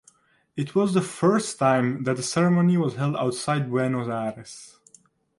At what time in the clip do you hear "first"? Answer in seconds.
1.03-1.59